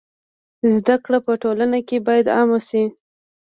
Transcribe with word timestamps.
زده 0.73 0.95
کړه 1.03 1.17
په 1.25 1.33
ټولنه 1.43 1.79
کي 1.87 1.97
بايد 2.05 2.27
عامه 2.37 2.59
سي. 2.69 2.83